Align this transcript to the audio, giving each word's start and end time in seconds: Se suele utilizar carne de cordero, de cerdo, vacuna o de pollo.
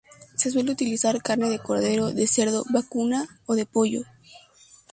Se 0.35 0.49
suele 0.49 0.71
utilizar 0.71 1.21
carne 1.21 1.47
de 1.47 1.59
cordero, 1.59 2.11
de 2.11 2.25
cerdo, 2.25 2.65
vacuna 2.71 3.39
o 3.45 3.53
de 3.53 3.67
pollo. 3.67 4.01